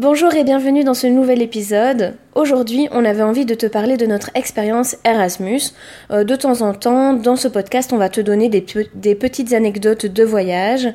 Bonjour 0.00 0.32
et 0.34 0.44
bienvenue 0.44 0.84
dans 0.84 0.94
ce 0.94 1.08
nouvel 1.08 1.42
épisode. 1.42 2.14
Aujourd'hui, 2.36 2.88
on 2.92 3.04
avait 3.04 3.24
envie 3.24 3.44
de 3.44 3.54
te 3.54 3.66
parler 3.66 3.96
de 3.96 4.06
notre 4.06 4.30
expérience 4.36 4.94
Erasmus. 5.04 5.72
Euh, 6.12 6.22
de 6.22 6.36
temps 6.36 6.62
en 6.62 6.72
temps, 6.72 7.14
dans 7.14 7.34
ce 7.34 7.48
podcast, 7.48 7.92
on 7.92 7.96
va 7.96 8.08
te 8.08 8.20
donner 8.20 8.48
des, 8.48 8.60
pe- 8.60 8.86
des 8.94 9.16
petites 9.16 9.52
anecdotes 9.52 10.06
de 10.06 10.22
voyage. 10.22 10.86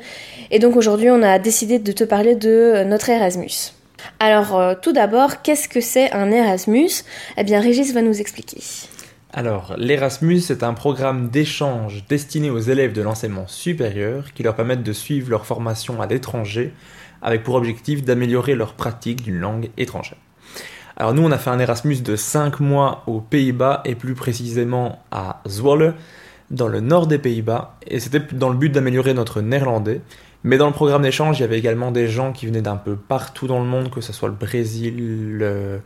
Et 0.50 0.58
donc 0.58 0.74
aujourd'hui, 0.74 1.10
on 1.10 1.22
a 1.22 1.38
décidé 1.38 1.78
de 1.78 1.92
te 1.92 2.02
parler 2.02 2.34
de 2.34 2.48
euh, 2.48 2.84
notre 2.84 3.10
Erasmus. 3.10 3.74
Alors, 4.20 4.58
euh, 4.58 4.72
tout 4.80 4.92
d'abord, 4.92 5.42
qu'est-ce 5.42 5.68
que 5.68 5.82
c'est 5.82 6.10
un 6.12 6.30
Erasmus? 6.30 6.88
Eh 7.36 7.44
bien, 7.44 7.60
Régis 7.60 7.92
va 7.92 8.00
nous 8.00 8.22
expliquer. 8.22 8.62
Alors, 9.34 9.74
l'Erasmus 9.76 10.44
est 10.48 10.62
un 10.62 10.72
programme 10.72 11.28
d'échange 11.28 12.04
destiné 12.08 12.48
aux 12.48 12.60
élèves 12.60 12.94
de 12.94 13.02
l'enseignement 13.02 13.48
supérieur 13.48 14.32
qui 14.34 14.42
leur 14.44 14.54
permettent 14.54 14.82
de 14.82 14.92
suivre 14.94 15.28
leur 15.28 15.44
formation 15.44 16.00
à 16.00 16.06
l'étranger 16.06 16.72
avec 17.24 17.42
pour 17.42 17.56
objectif 17.56 18.04
d'améliorer 18.04 18.54
leur 18.54 18.74
pratique 18.74 19.22
d'une 19.22 19.40
langue 19.40 19.70
étrangère. 19.76 20.18
Alors 20.96 21.12
nous, 21.12 21.24
on 21.24 21.32
a 21.32 21.38
fait 21.38 21.50
un 21.50 21.58
Erasmus 21.58 22.02
de 22.02 22.14
5 22.14 22.60
mois 22.60 23.02
aux 23.08 23.20
Pays-Bas 23.20 23.82
et 23.84 23.96
plus 23.96 24.14
précisément 24.14 25.02
à 25.10 25.42
Zwolle, 25.48 25.94
dans 26.50 26.68
le 26.68 26.80
nord 26.80 27.08
des 27.08 27.18
Pays-Bas, 27.18 27.78
et 27.86 27.98
c'était 27.98 28.20
dans 28.32 28.50
le 28.50 28.56
but 28.56 28.70
d'améliorer 28.70 29.14
notre 29.14 29.40
néerlandais. 29.40 30.02
Mais 30.44 30.58
dans 30.58 30.66
le 30.66 30.74
programme 30.74 31.02
d'échange, 31.02 31.38
il 31.38 31.40
y 31.40 31.44
avait 31.44 31.58
également 31.58 31.90
des 31.90 32.06
gens 32.06 32.32
qui 32.32 32.46
venaient 32.46 32.62
d'un 32.62 32.76
peu 32.76 32.96
partout 32.96 33.46
dans 33.46 33.58
le 33.58 33.64
monde, 33.64 33.90
que 33.90 34.02
ce 34.02 34.12
soit 34.12 34.28
le 34.28 34.34
Brésil, 34.34 35.80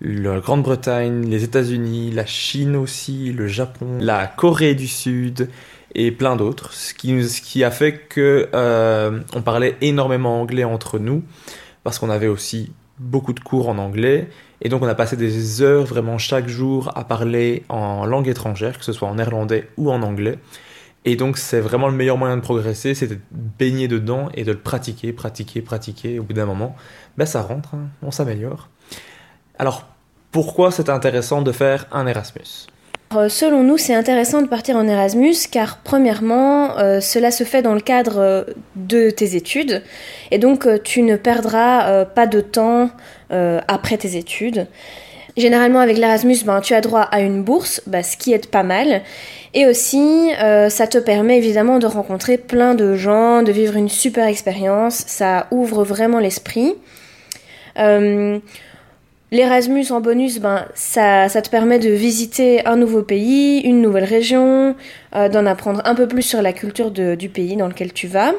la 0.00 0.40
Grande-Bretagne, 0.40 1.26
les 1.26 1.42
États-Unis, 1.42 2.10
la 2.10 2.26
Chine 2.26 2.76
aussi, 2.76 3.32
le 3.32 3.48
Japon, 3.48 3.98
la 4.00 4.26
Corée 4.26 4.74
du 4.74 4.86
Sud 4.86 5.48
et 5.94 6.10
plein 6.10 6.36
d'autres. 6.36 6.72
Ce 6.72 6.94
qui, 6.94 7.64
a 7.64 7.70
fait 7.70 7.98
que 8.08 8.48
euh, 8.54 9.20
on 9.34 9.42
parlait 9.42 9.76
énormément 9.80 10.40
anglais 10.40 10.64
entre 10.64 10.98
nous 10.98 11.22
parce 11.82 11.98
qu'on 11.98 12.10
avait 12.10 12.28
aussi 12.28 12.72
beaucoup 12.98 13.32
de 13.32 13.40
cours 13.40 13.68
en 13.68 13.78
anglais 13.78 14.28
et 14.60 14.68
donc 14.68 14.82
on 14.82 14.88
a 14.88 14.94
passé 14.94 15.16
des 15.16 15.62
heures 15.62 15.84
vraiment 15.84 16.18
chaque 16.18 16.48
jour 16.48 16.90
à 16.96 17.04
parler 17.04 17.64
en 17.68 18.06
langue 18.06 18.28
étrangère, 18.28 18.78
que 18.78 18.84
ce 18.84 18.92
soit 18.92 19.08
en 19.08 19.16
néerlandais 19.16 19.68
ou 19.76 19.90
en 19.90 20.02
anglais. 20.02 20.38
Et 21.04 21.16
donc 21.16 21.36
c'est 21.36 21.60
vraiment 21.60 21.88
le 21.88 21.94
meilleur 21.94 22.16
moyen 22.16 22.36
de 22.36 22.42
progresser, 22.42 22.94
c'est 22.94 23.06
de 23.06 23.18
baigner 23.30 23.88
dedans 23.88 24.30
et 24.34 24.44
de 24.44 24.52
le 24.52 24.58
pratiquer, 24.58 25.12
pratiquer, 25.12 25.60
pratiquer. 25.60 26.18
Au 26.18 26.22
bout 26.22 26.32
d'un 26.32 26.46
moment, 26.46 26.74
ben 27.18 27.26
ça 27.26 27.42
rentre, 27.42 27.74
hein, 27.74 27.88
on 28.02 28.10
s'améliore. 28.10 28.70
Alors 29.58 29.84
pourquoi 30.32 30.70
c'est 30.70 30.88
intéressant 30.88 31.42
de 31.42 31.52
faire 31.52 31.86
un 31.92 32.06
Erasmus? 32.06 32.66
Selon 33.28 33.62
nous, 33.62 33.78
c'est 33.78 33.94
intéressant 33.94 34.42
de 34.42 34.48
partir 34.48 34.76
en 34.76 34.86
Erasmus 34.86 35.34
car 35.50 35.78
premièrement, 35.84 36.78
euh, 36.78 37.00
cela 37.00 37.30
se 37.30 37.44
fait 37.44 37.62
dans 37.62 37.74
le 37.74 37.80
cadre 37.80 38.18
euh, 38.18 38.44
de 38.76 39.10
tes 39.10 39.36
études 39.36 39.82
et 40.30 40.38
donc 40.38 40.66
euh, 40.66 40.78
tu 40.82 41.02
ne 41.02 41.16
perdras 41.16 41.88
euh, 41.88 42.04
pas 42.04 42.26
de 42.26 42.40
temps 42.40 42.90
euh, 43.32 43.60
après 43.68 43.96
tes 43.96 44.16
études. 44.16 44.66
Généralement 45.36 45.80
avec 45.80 45.98
l'Erasmus, 45.98 46.44
ben, 46.44 46.60
tu 46.60 46.74
as 46.74 46.80
droit 46.80 47.00
à 47.00 47.20
une 47.20 47.42
bourse, 47.42 47.82
ben, 47.86 48.04
ce 48.04 48.16
qui 48.16 48.32
est 48.32 48.48
pas 48.48 48.62
mal. 48.62 49.02
Et 49.52 49.66
aussi, 49.66 50.30
euh, 50.40 50.68
ça 50.68 50.86
te 50.86 50.98
permet 50.98 51.38
évidemment 51.38 51.80
de 51.80 51.86
rencontrer 51.86 52.38
plein 52.38 52.74
de 52.74 52.94
gens, 52.94 53.42
de 53.42 53.50
vivre 53.50 53.74
une 53.74 53.88
super 53.88 54.28
expérience. 54.28 55.02
Ça 55.06 55.48
ouvre 55.50 55.82
vraiment 55.82 56.20
l'esprit. 56.20 56.74
L'Erasmus 59.32 59.86
en 59.90 60.00
bonus, 60.00 60.38
ben, 60.38 60.66
ça, 60.74 61.28
ça 61.28 61.42
te 61.42 61.50
permet 61.50 61.78
de 61.78 61.90
visiter 61.90 62.64
un 62.66 62.76
nouveau 62.76 63.02
pays, 63.02 63.60
une 63.60 63.82
nouvelle 63.82 64.04
région, 64.04 64.76
euh, 65.16 65.28
d'en 65.28 65.46
apprendre 65.46 65.82
un 65.84 65.94
peu 65.94 66.06
plus 66.06 66.22
sur 66.22 66.40
la 66.42 66.52
culture 66.52 66.90
du 66.90 67.28
pays 67.28 67.56
dans 67.56 67.66
lequel 67.66 67.92
tu 67.92 68.06
vas. 68.06 68.32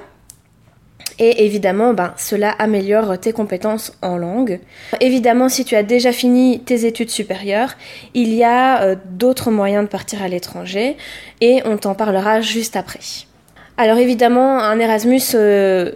Et 1.17 1.45
évidemment, 1.45 1.93
ben, 1.93 2.13
cela 2.17 2.51
améliore 2.51 3.17
tes 3.17 3.31
compétences 3.31 3.97
en 4.01 4.17
langue. 4.17 4.59
Évidemment, 4.99 5.47
si 5.47 5.63
tu 5.63 5.75
as 5.75 5.83
déjà 5.83 6.11
fini 6.11 6.59
tes 6.59 6.85
études 6.85 7.09
supérieures, 7.09 7.75
il 8.13 8.33
y 8.33 8.43
a 8.43 8.81
euh, 8.81 8.95
d'autres 9.11 9.49
moyens 9.49 9.85
de 9.85 9.89
partir 9.89 10.21
à 10.21 10.27
l'étranger 10.27 10.97
et 11.39 11.61
on 11.65 11.77
t'en 11.77 11.95
parlera 11.95 12.41
juste 12.41 12.75
après. 12.75 12.99
Alors 13.77 13.97
évidemment, 13.97 14.59
un 14.59 14.77
Erasmus, 14.79 15.21
euh, 15.35 15.91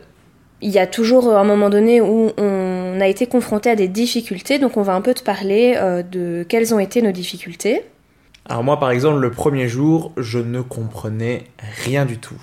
il 0.61 0.71
y 0.71 0.79
a 0.79 0.87
toujours 0.87 1.35
un 1.35 1.43
moment 1.43 1.69
donné 1.69 1.99
où 1.99 2.31
on 2.37 2.78
a 2.99 3.07
été 3.07 3.27
confronté 3.27 3.69
à 3.69 3.75
des 3.75 3.87
difficultés, 3.87 4.59
donc 4.59 4.77
on 4.77 4.81
va 4.81 4.93
un 4.93 5.01
peu 5.01 5.13
te 5.13 5.23
parler 5.23 5.75
euh, 5.77 6.03
de 6.03 6.45
quelles 6.47 6.73
ont 6.73 6.79
été 6.79 7.01
nos 7.01 7.11
difficultés. 7.11 7.83
Alors 8.47 8.63
moi 8.63 8.79
par 8.79 8.91
exemple 8.91 9.19
le 9.19 9.31
premier 9.31 9.67
jour 9.67 10.11
je 10.17 10.39
ne 10.39 10.61
comprenais 10.61 11.43
rien 11.85 12.05
du 12.05 12.17
tout. 12.17 12.41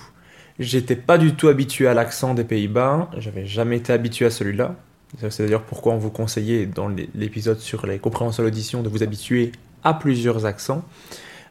J'étais 0.59 0.95
pas 0.95 1.17
du 1.17 1.33
tout 1.35 1.49
habitué 1.49 1.87
à 1.87 1.93
l'accent 1.93 2.33
des 2.33 2.43
Pays-Bas, 2.43 3.09
j'avais 3.17 3.45
jamais 3.45 3.77
été 3.77 3.91
habitué 3.93 4.25
à 4.25 4.29
celui-là. 4.29 4.75
C'est 5.29 5.43
d'ailleurs 5.45 5.63
pourquoi 5.63 5.93
on 5.93 5.97
vous 5.97 6.09
conseillait 6.09 6.65
dans 6.65 6.87
l'é- 6.87 7.09
l'épisode 7.15 7.59
sur 7.59 7.85
les 7.85 7.97
compréhensions 7.99 8.43
d'audition 8.43 8.81
de 8.83 8.89
vous 8.89 9.03
habituer 9.03 9.51
à 9.83 9.93
plusieurs 9.93 10.45
accents. 10.45 10.83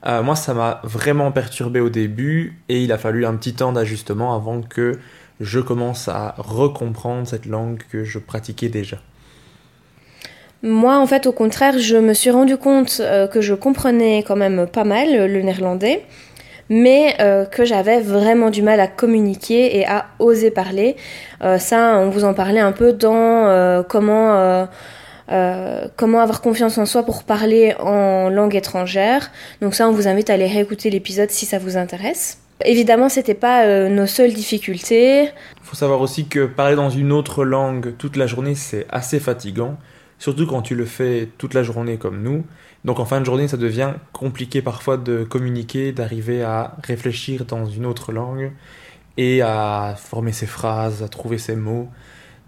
Euh, 0.07 0.23
moi 0.23 0.37
ça 0.37 0.55
m'a 0.55 0.81
vraiment 0.85 1.33
perturbé 1.33 1.81
au 1.81 1.89
début 1.89 2.59
et 2.69 2.83
il 2.83 2.93
a 2.93 2.99
fallu 2.99 3.25
un 3.27 3.35
petit 3.35 3.55
temps 3.55 3.73
d'ajustement 3.73 4.35
avant 4.35 4.61
que 4.61 4.99
je 5.41 5.61
commence 5.61 6.09
à 6.09 6.35
recomprendre 6.39 7.27
cette 7.27 7.47
langue 7.47 7.83
que 7.91 8.05
je 8.05 8.19
pratiquais 8.19 8.69
déjà. 8.69 8.99
Moi, 10.63 10.97
en 10.99 11.07
fait, 11.07 11.27
au 11.27 11.33
contraire, 11.33 11.79
je 11.79 11.97
me 11.97 12.15
suis 12.15 12.31
rendu 12.31 12.57
compte 12.57 12.99
euh, 13.01 13.29
que 13.29 13.41
je 13.41 13.55
comprenais 13.55 14.25
quand 14.27 14.37
même 14.37 14.67
pas 14.67 14.85
mal 14.85 15.09
euh, 15.11 15.29
le 15.29 15.43
néerlandais, 15.43 16.03
mais 16.71 17.15
euh, 17.21 17.45
que 17.45 17.65
j'avais 17.65 18.01
vraiment 18.01 18.51
du 18.51 18.63
mal 18.63 18.81
à 18.81 18.87
communiquer 18.87 19.79
et 19.79 19.87
à 19.87 20.07
oser 20.19 20.51
parler. 20.51 20.97
Ça, 21.59 21.99
on 21.99 22.09
vous 22.09 22.25
en 22.25 22.35
parlait 22.35 22.61
un 22.61 22.73
peu 22.73 22.93
dans 22.93 23.85
comment, 23.89 24.67
comment 25.97 26.21
avoir 26.21 26.41
confiance 26.41 26.79
en 26.79 26.87
soi 26.87 27.05
pour 27.05 27.23
parler 27.23 27.75
en 27.79 28.31
langue 28.31 28.57
étrangère. 28.57 29.31
Donc 29.61 29.77
ça, 29.77 29.89
on 29.89 29.93
vous 29.93 30.09
invite 30.09 30.31
à 30.31 30.33
aller 30.33 30.49
réécouter 30.49 30.91
l'épisode 30.91 31.31
si 31.31 31.47
ça 31.47 31.59
vous 31.59 31.77
intéresse. 31.77 32.39
Évidemment, 32.65 33.09
c'était 33.09 33.35
pas 33.35 33.67
euh, 33.67 33.89
nos 33.89 34.07
seules 34.07 34.33
difficultés. 34.33 35.25
Il 35.25 35.63
faut 35.63 35.77
savoir 35.77 36.01
aussi 36.01 36.27
que 36.27 36.47
parler 36.47 36.75
dans 36.75 36.89
une 36.89 37.13
autre 37.13 37.45
langue 37.45 37.95
toute 37.99 38.17
la 38.17 38.27
journée, 38.27 38.55
c'est 38.55 38.87
assez 38.89 39.21
fatigant, 39.21 39.77
surtout 40.19 40.47
quand 40.47 40.63
tu 40.63 40.75
le 40.75 40.87
fais 40.87 41.29
toute 41.37 41.53
la 41.53 41.63
journée 41.63 41.99
comme 41.99 42.23
nous. 42.23 42.45
Donc 42.85 42.99
en 42.99 43.05
fin 43.05 43.21
de 43.21 43.27
journée, 43.27 43.47
ça 43.49 43.59
devient 43.59 43.93
compliqué 44.13 44.63
parfois 44.63 44.97
de 44.97 45.25
communiquer, 45.25 45.93
d'arriver 45.93 46.43
à 46.43 46.77
réfléchir 46.83 47.45
dans 47.45 47.67
une 47.67 47.85
autre 47.85 48.13
langue 48.13 48.53
et 49.19 49.43
à 49.43 49.95
former 49.99 50.33
ses 50.33 50.47
phrases, 50.47 51.03
à 51.03 51.09
trouver 51.09 51.37
ses 51.37 51.57
mots. 51.57 51.89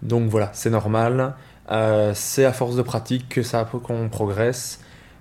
Donc 0.01 0.29
voilà, 0.29 0.49
c'est 0.53 0.69
normal. 0.69 1.35
Euh, 1.71 2.13
c'est 2.15 2.45
à 2.45 2.53
force 2.53 2.75
de 2.75 2.81
pratique 2.81 3.29
que 3.29 3.43
ça 3.43 3.69
qu'on 3.83 4.09
progresse. 4.09 4.79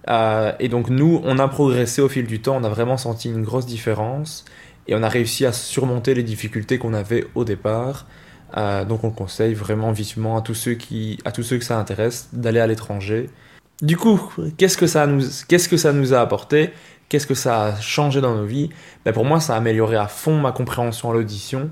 Euh, 0.09 0.53
et 0.61 0.69
donc 0.69 0.89
nous, 0.89 1.21
on 1.25 1.39
a 1.39 1.49
progressé 1.49 2.01
au 2.01 2.09
fil 2.09 2.27
du 2.27 2.41
temps, 2.41 2.57
on 2.57 2.65
a 2.65 2.69
vraiment 2.71 2.97
senti 2.97 3.29
une 3.29 3.43
grosse 3.43 3.67
différence 3.67 4.45
et 4.89 4.95
on 4.95 5.03
a 5.03 5.09
réussi 5.09 5.45
à 5.45 5.53
surmonter 5.53 6.15
les 6.15 6.23
difficultés 6.23 6.79
qu'on 6.79 6.95
avait 6.95 7.27
au 7.35 7.45
départ. 7.45 8.07
Euh, 8.57 8.87
donc 8.87 9.05
on 9.05 9.11
conseille 9.11 9.53
vraiment 9.53 9.93
vivement 9.93 10.39
à 10.39 10.41
tous 10.41 10.55
ceux 10.55 10.73
qui, 10.73 11.19
que 11.23 11.61
ça 11.61 11.79
intéresse 11.79 12.31
d'aller 12.33 12.61
à 12.61 12.67
l'étranger. 12.67 13.29
Du 13.83 13.97
coup, 13.97 14.21
qu'est-ce 14.57 14.79
que 14.79 14.87
ça 14.87 15.07
nous, 15.07 16.15
a 16.15 16.21
apporté? 16.21 16.71
Qu'est-ce 17.09 17.27
que 17.27 17.35
ça 17.35 17.65
a 17.65 17.81
changé 17.81 18.21
dans 18.21 18.35
nos 18.35 18.47
vies? 18.47 18.71
Ben 19.05 19.13
Pour 19.13 19.25
moi, 19.25 19.41
ça 19.41 19.55
a 19.55 19.59
amélioré 19.59 19.97
à 19.97 20.09
fond 20.09 20.39
ma 20.41 20.53
compréhension 20.53 21.11
à 21.11 21.15
l'audition. 21.15 21.71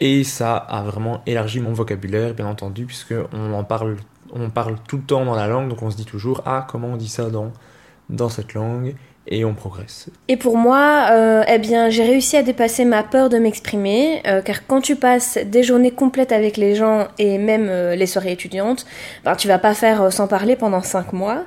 Et 0.00 0.24
ça 0.24 0.56
a 0.56 0.82
vraiment 0.82 1.22
élargi 1.26 1.60
mon 1.60 1.72
vocabulaire, 1.72 2.34
bien 2.34 2.46
entendu, 2.46 2.86
puisque 2.86 3.14
on 3.32 3.52
en 3.52 3.64
parle, 3.64 3.96
on 4.32 4.50
parle 4.50 4.76
tout 4.88 4.96
le 4.96 5.02
temps 5.02 5.24
dans 5.24 5.34
la 5.34 5.46
langue, 5.46 5.68
donc 5.68 5.82
on 5.82 5.90
se 5.90 5.96
dit 5.96 6.06
toujours 6.06 6.42
ah 6.46 6.66
comment 6.68 6.88
on 6.88 6.96
dit 6.96 7.08
ça 7.08 7.28
dans 8.08 8.28
cette 8.28 8.54
langue? 8.54 8.94
Et 9.26 9.44
on 9.44 9.54
progresse. 9.54 10.08
Et 10.28 10.36
pour 10.36 10.56
moi, 10.56 11.08
euh, 11.10 11.44
eh 11.48 11.58
bien, 11.58 11.90
j'ai 11.90 12.02
réussi 12.02 12.36
à 12.36 12.42
dépasser 12.42 12.84
ma 12.84 13.02
peur 13.02 13.28
de 13.28 13.38
m'exprimer, 13.38 14.20
euh, 14.26 14.42
car 14.42 14.66
quand 14.66 14.80
tu 14.80 14.96
passes 14.96 15.38
des 15.44 15.62
journées 15.62 15.92
complètes 15.92 16.32
avec 16.32 16.56
les 16.56 16.74
gens 16.74 17.06
et 17.18 17.38
même 17.38 17.68
euh, 17.68 17.94
les 17.94 18.06
soirées 18.06 18.32
étudiantes, 18.32 18.84
ben, 19.24 19.36
tu 19.36 19.48
vas 19.48 19.58
pas 19.58 19.74
faire 19.74 20.12
sans 20.12 20.26
parler 20.26 20.56
pendant 20.56 20.82
cinq 20.82 21.12
mois. 21.12 21.44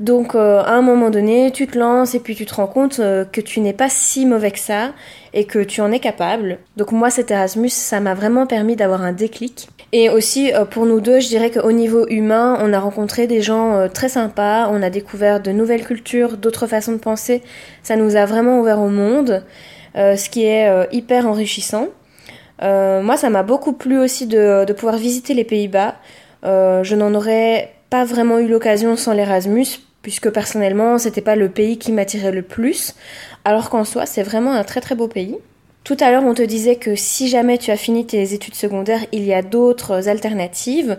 Donc 0.00 0.34
à 0.34 0.70
un 0.70 0.82
moment 0.82 1.10
donné, 1.10 1.50
tu 1.50 1.66
te 1.66 1.76
lances 1.76 2.14
et 2.14 2.20
puis 2.20 2.34
tu 2.34 2.46
te 2.46 2.54
rends 2.54 2.66
compte 2.66 2.98
que 2.98 3.40
tu 3.40 3.60
n'es 3.60 3.72
pas 3.72 3.88
si 3.88 4.26
mauvais 4.26 4.52
que 4.52 4.58
ça 4.58 4.92
et 5.32 5.44
que 5.44 5.58
tu 5.58 5.80
en 5.80 5.90
es 5.90 5.98
capable. 5.98 6.58
Donc 6.76 6.92
moi, 6.92 7.10
cet 7.10 7.30
Erasmus, 7.30 7.70
ça 7.70 8.00
m'a 8.00 8.14
vraiment 8.14 8.46
permis 8.46 8.76
d'avoir 8.76 9.02
un 9.02 9.12
déclic. 9.12 9.68
Et 9.92 10.10
aussi, 10.10 10.52
euh, 10.52 10.66
pour 10.66 10.84
nous 10.84 11.00
deux, 11.00 11.20
je 11.20 11.28
dirais 11.28 11.50
qu'au 11.50 11.72
niveau 11.72 12.06
humain, 12.08 12.58
on 12.60 12.72
a 12.74 12.78
rencontré 12.78 13.26
des 13.26 13.40
gens 13.40 13.74
euh, 13.74 13.88
très 13.88 14.10
sympas, 14.10 14.68
on 14.70 14.82
a 14.82 14.90
découvert 14.90 15.40
de 15.40 15.50
nouvelles 15.50 15.84
cultures, 15.84 16.36
d'autres 16.36 16.66
façons 16.66 16.92
de 16.92 16.98
penser. 16.98 17.42
Ça 17.82 17.96
nous 17.96 18.16
a 18.16 18.26
vraiment 18.26 18.60
ouvert 18.60 18.80
au 18.80 18.90
monde, 18.90 19.44
euh, 19.96 20.16
ce 20.16 20.28
qui 20.28 20.44
est 20.44 20.68
hyper 20.92 21.26
enrichissant. 21.26 21.88
moi, 22.60 23.16
ça 23.16 23.30
m'a 23.30 23.42
beaucoup 23.42 23.72
plu 23.72 23.98
aussi 23.98 24.26
de, 24.26 24.64
de 24.66 24.72
pouvoir 24.74 24.96
visiter 24.96 25.32
les 25.32 25.44
Pays-Bas. 25.44 25.94
je 26.42 26.94
n'en 26.94 27.14
aurais 27.14 27.72
pas 27.88 28.04
vraiment 28.04 28.38
eu 28.38 28.48
l'occasion 28.48 28.96
sans 28.96 29.14
l'Erasmus, 29.14 29.80
puisque 30.02 30.30
personnellement, 30.30 30.98
c'était 30.98 31.20
pas 31.20 31.36
le 31.36 31.48
pays 31.48 31.78
qui 31.78 31.92
m'attirait 31.92 32.32
le 32.32 32.42
plus, 32.42 32.94
alors 33.44 33.70
qu'en 33.70 33.84
soi, 33.84 34.06
c'est 34.06 34.22
vraiment 34.22 34.52
un 34.52 34.64
très 34.64 34.80
très 34.80 34.94
beau 34.94 35.08
pays. 35.08 35.36
Tout 35.84 35.96
à 36.00 36.10
l'heure, 36.10 36.24
on 36.24 36.34
te 36.34 36.42
disait 36.42 36.76
que 36.76 36.94
si 36.96 37.28
jamais 37.28 37.56
tu 37.56 37.70
as 37.70 37.76
fini 37.76 38.06
tes 38.06 38.34
études 38.34 38.54
secondaires, 38.54 39.04
il 39.12 39.24
y 39.24 39.32
a 39.32 39.42
d'autres 39.42 40.08
alternatives. 40.08 40.98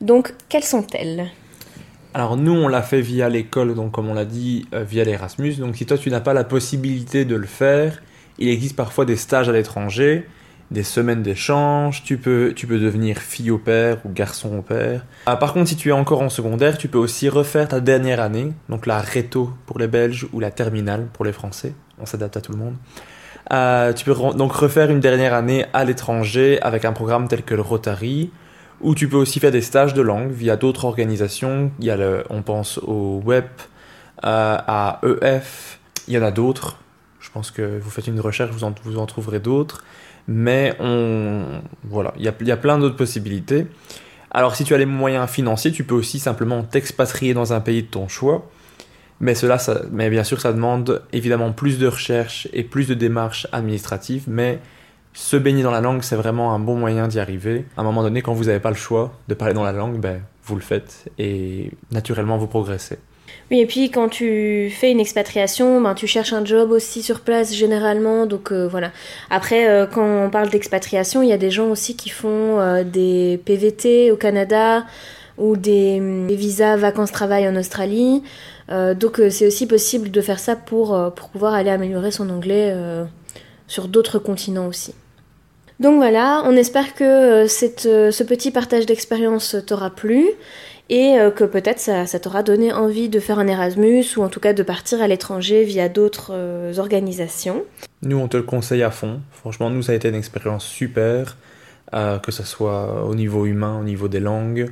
Donc, 0.00 0.32
quelles 0.48 0.64
sont-elles? 0.64 1.26
Alors 2.12 2.36
nous, 2.36 2.52
on 2.52 2.66
l'a 2.66 2.82
fait 2.82 3.00
via 3.00 3.28
l'école, 3.28 3.74
donc 3.74 3.92
comme 3.92 4.08
on 4.08 4.14
l'a 4.14 4.24
dit, 4.24 4.66
euh, 4.74 4.82
via 4.82 5.04
l'Erasmus. 5.04 5.54
Donc 5.56 5.76
si 5.76 5.86
toi, 5.86 5.96
tu 5.96 6.10
n'as 6.10 6.20
pas 6.20 6.34
la 6.34 6.42
possibilité 6.42 7.24
de 7.24 7.36
le 7.36 7.46
faire, 7.46 8.02
il 8.38 8.48
existe 8.48 8.74
parfois 8.74 9.04
des 9.04 9.16
stages 9.16 9.48
à 9.48 9.52
l'étranger, 9.52 10.26
des 10.70 10.84
semaines 10.84 11.22
d'échange, 11.22 12.02
tu 12.04 12.16
peux, 12.16 12.52
tu 12.54 12.66
peux 12.66 12.78
devenir 12.78 13.18
fille 13.18 13.50
au 13.50 13.58
père 13.58 13.98
ou 14.04 14.10
garçon 14.10 14.58
au 14.58 14.62
père. 14.62 15.04
Ah, 15.26 15.36
par 15.36 15.52
contre, 15.52 15.68
si 15.68 15.76
tu 15.76 15.88
es 15.88 15.92
encore 15.92 16.22
en 16.22 16.28
secondaire, 16.28 16.78
tu 16.78 16.88
peux 16.88 16.98
aussi 16.98 17.28
refaire 17.28 17.68
ta 17.68 17.80
dernière 17.80 18.20
année, 18.20 18.52
donc 18.68 18.86
la 18.86 18.98
réto 18.98 19.50
pour 19.66 19.78
les 19.78 19.88
Belges 19.88 20.28
ou 20.32 20.40
la 20.40 20.50
terminale 20.50 21.08
pour 21.12 21.24
les 21.24 21.32
Français. 21.32 21.74
On 22.00 22.06
s'adapte 22.06 22.36
à 22.36 22.40
tout 22.40 22.52
le 22.52 22.58
monde. 22.58 22.74
Euh, 23.52 23.92
tu 23.92 24.04
peux 24.04 24.14
donc 24.14 24.52
refaire 24.52 24.90
une 24.90 25.00
dernière 25.00 25.34
année 25.34 25.66
à 25.72 25.84
l'étranger 25.84 26.60
avec 26.62 26.84
un 26.84 26.92
programme 26.92 27.26
tel 27.26 27.42
que 27.42 27.54
le 27.54 27.62
Rotary, 27.62 28.30
ou 28.80 28.94
tu 28.94 29.08
peux 29.08 29.16
aussi 29.16 29.40
faire 29.40 29.50
des 29.50 29.62
stages 29.62 29.92
de 29.92 30.02
langue 30.02 30.30
via 30.30 30.56
d'autres 30.56 30.84
organisations. 30.84 31.72
Il 31.80 31.86
y 31.86 31.90
a 31.90 31.96
le, 31.96 32.24
on 32.30 32.42
pense 32.42 32.78
au 32.78 33.20
WEP, 33.24 33.48
euh, 34.24 34.56
à 34.66 35.00
EF, 35.02 35.80
il 36.06 36.14
y 36.14 36.18
en 36.18 36.22
a 36.22 36.30
d'autres. 36.30 36.78
Je 37.18 37.30
pense 37.30 37.50
que 37.50 37.78
vous 37.78 37.90
faites 37.90 38.06
une 38.06 38.20
recherche, 38.20 38.50
vous 38.50 38.64
en, 38.64 38.74
vous 38.84 38.98
en 38.98 39.06
trouverez 39.06 39.40
d'autres. 39.40 39.84
Mais 40.32 40.76
on, 40.78 41.60
voilà, 41.82 42.14
il 42.16 42.22
y 42.22 42.28
a, 42.28 42.34
y 42.40 42.52
a 42.52 42.56
plein 42.56 42.78
d'autres 42.78 42.94
possibilités. 42.94 43.66
Alors 44.30 44.54
si 44.54 44.62
tu 44.62 44.74
as 44.74 44.78
les 44.78 44.86
moyens 44.86 45.28
financiers, 45.28 45.72
tu 45.72 45.82
peux 45.82 45.96
aussi 45.96 46.20
simplement 46.20 46.62
t'expatrier 46.62 47.34
dans 47.34 47.52
un 47.52 47.60
pays 47.60 47.82
de 47.82 47.88
ton 47.88 48.06
choix. 48.06 48.48
Mais, 49.18 49.34
cela, 49.34 49.58
mais 49.90 50.08
bien 50.08 50.22
sûr, 50.22 50.40
ça 50.40 50.52
demande 50.52 51.02
évidemment 51.12 51.50
plus 51.50 51.80
de 51.80 51.88
recherche 51.88 52.46
et 52.52 52.62
plus 52.62 52.86
de 52.86 52.94
démarches 52.94 53.48
administratives, 53.50 54.24
mais 54.28 54.60
se 55.14 55.36
baigner 55.36 55.64
dans 55.64 55.72
la 55.72 55.80
langue, 55.80 56.02
c'est 56.02 56.14
vraiment 56.14 56.54
un 56.54 56.60
bon 56.60 56.76
moyen 56.76 57.08
d'y 57.08 57.18
arriver. 57.18 57.66
À 57.76 57.80
un 57.80 57.84
moment 57.84 58.04
donné, 58.04 58.22
quand 58.22 58.32
vous 58.32 58.44
n'avez 58.44 58.60
pas 58.60 58.70
le 58.70 58.76
choix 58.76 59.12
de 59.26 59.34
parler 59.34 59.52
dans 59.52 59.64
la 59.64 59.72
langue, 59.72 59.98
ben, 59.98 60.22
vous 60.44 60.54
le 60.54 60.62
faites 60.62 61.10
et 61.18 61.72
naturellement, 61.90 62.38
vous 62.38 62.46
progressez. 62.46 62.98
Oui, 63.50 63.58
et 63.58 63.66
puis 63.66 63.90
quand 63.90 64.08
tu 64.08 64.70
fais 64.70 64.92
une 64.92 65.00
expatriation, 65.00 65.80
ben, 65.80 65.94
tu 65.94 66.06
cherches 66.06 66.32
un 66.32 66.44
job 66.44 66.70
aussi 66.70 67.02
sur 67.02 67.20
place 67.20 67.52
généralement. 67.52 68.26
Donc 68.26 68.52
euh, 68.52 68.68
voilà. 68.68 68.92
Après, 69.28 69.68
euh, 69.68 69.86
quand 69.86 70.04
on 70.04 70.30
parle 70.30 70.50
d'expatriation, 70.50 71.22
il 71.22 71.28
y 71.28 71.32
a 71.32 71.38
des 71.38 71.50
gens 71.50 71.68
aussi 71.68 71.96
qui 71.96 72.10
font 72.10 72.60
euh, 72.60 72.84
des 72.84 73.40
PVT 73.44 74.12
au 74.12 74.16
Canada 74.16 74.84
ou 75.36 75.56
des, 75.56 75.98
des 76.28 76.36
visas 76.36 76.76
vacances-travail 76.76 77.48
en 77.48 77.56
Australie. 77.56 78.22
Donc 78.68 79.20
c'est 79.30 79.48
aussi 79.48 79.66
possible 79.66 80.12
de 80.12 80.20
faire 80.20 80.38
ça 80.38 80.54
pour, 80.54 80.96
pour 81.16 81.30
pouvoir 81.30 81.54
aller 81.54 81.70
améliorer 81.70 82.12
son 82.12 82.30
anglais 82.30 82.72
sur 83.66 83.88
d'autres 83.88 84.20
continents 84.20 84.68
aussi. 84.68 84.94
Donc 85.80 85.96
voilà, 85.96 86.42
on 86.44 86.52
espère 86.52 86.94
que 86.94 87.46
cette, 87.48 87.80
ce 87.80 88.22
petit 88.22 88.52
partage 88.52 88.86
d'expérience 88.86 89.56
t'aura 89.66 89.90
plu 89.90 90.28
et 90.90 91.16
que 91.36 91.44
peut-être 91.44 91.78
ça, 91.78 92.06
t'aura 92.18 92.42
donné 92.42 92.72
envie 92.72 93.08
de 93.08 93.20
faire 93.20 93.38
un 93.38 93.46
Erasmus 93.46 94.04
ou 94.16 94.22
en 94.22 94.28
tout 94.28 94.40
cas 94.40 94.52
de 94.52 94.62
partir 94.62 95.00
à 95.00 95.06
l'étranger 95.06 95.62
via 95.62 95.88
d'autres 95.88 96.34
organisations. 96.78 97.64
Nous, 98.02 98.18
on 98.18 98.26
te 98.26 98.36
le 98.36 98.42
conseille 98.42 98.82
à 98.82 98.90
fond. 98.90 99.20
Franchement, 99.30 99.70
nous, 99.70 99.82
ça 99.82 99.92
a 99.92 99.94
été 99.94 100.08
une 100.08 100.16
expérience 100.16 100.66
super, 100.66 101.36
que 101.92 102.32
ce 102.32 102.42
soit 102.42 103.04
au 103.06 103.14
niveau 103.14 103.46
humain, 103.46 103.78
au 103.80 103.84
niveau 103.84 104.08
des 104.08 104.18
langues. 104.18 104.68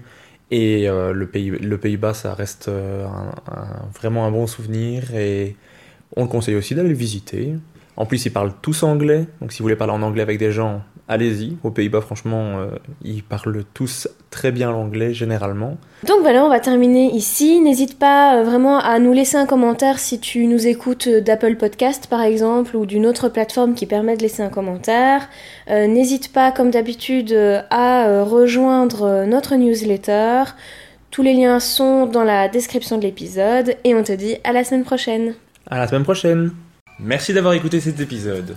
Et 0.50 0.88
euh, 0.88 1.12
le, 1.12 1.26
pays, 1.26 1.50
le 1.50 1.78
Pays-Bas, 1.78 2.14
ça 2.14 2.34
reste 2.34 2.68
euh, 2.68 3.06
vraiment 3.94 4.26
un 4.26 4.30
bon 4.30 4.46
souvenir 4.46 5.14
et 5.14 5.56
on 6.16 6.22
le 6.22 6.28
conseille 6.28 6.56
aussi 6.56 6.74
d'aller 6.74 6.88
le 6.88 6.94
visiter. 6.94 7.54
En 7.96 8.06
plus, 8.06 8.24
ils 8.24 8.32
parlent 8.32 8.54
tous 8.62 8.82
anglais, 8.82 9.26
donc 9.40 9.52
si 9.52 9.58
vous 9.58 9.64
voulez 9.64 9.76
parler 9.76 9.92
en 9.92 10.02
anglais 10.02 10.22
avec 10.22 10.38
des 10.38 10.52
gens, 10.52 10.82
allez-y. 11.08 11.56
Aux 11.64 11.70
Pays-Bas, 11.70 12.00
franchement, 12.00 12.58
euh, 12.58 12.68
ils 13.02 13.22
parlent 13.22 13.64
tous 13.74 14.08
très 14.30 14.52
bien 14.52 14.70
l'anglais 14.70 15.14
généralement. 15.14 15.76
Donc 16.06 16.20
voilà, 16.20 16.44
on 16.44 16.48
va 16.48 16.60
terminer 16.60 17.10
ici. 17.12 17.60
N'hésite 17.60 17.98
pas 17.98 18.36
euh, 18.36 18.44
vraiment 18.44 18.78
à 18.78 18.98
nous 18.98 19.12
laisser 19.12 19.36
un 19.36 19.46
commentaire 19.46 19.98
si 19.98 20.20
tu 20.20 20.46
nous 20.46 20.66
écoutes 20.66 21.08
d'Apple 21.08 21.56
Podcast 21.56 22.06
par 22.08 22.20
exemple 22.20 22.76
ou 22.76 22.86
d'une 22.86 23.06
autre 23.06 23.28
plateforme 23.28 23.74
qui 23.74 23.86
permet 23.86 24.16
de 24.16 24.22
laisser 24.22 24.42
un 24.42 24.50
commentaire. 24.50 25.28
Euh, 25.70 25.86
n'hésite 25.86 26.32
pas, 26.32 26.52
comme 26.52 26.70
d'habitude, 26.70 27.32
à 27.70 28.22
rejoindre 28.22 29.24
notre 29.26 29.56
newsletter. 29.56 30.44
Tous 31.10 31.22
les 31.22 31.32
liens 31.32 31.58
sont 31.58 32.06
dans 32.06 32.24
la 32.24 32.48
description 32.48 32.98
de 32.98 33.02
l'épisode 33.02 33.76
et 33.82 33.94
on 33.94 34.02
te 34.02 34.12
dit 34.12 34.36
à 34.44 34.52
la 34.52 34.62
semaine 34.62 34.84
prochaine. 34.84 35.34
À 35.70 35.78
la 35.78 35.88
semaine 35.88 36.04
prochaine. 36.04 36.50
Merci 37.00 37.32
d'avoir 37.32 37.54
écouté 37.54 37.80
cet 37.80 37.98
épisode. 38.00 38.56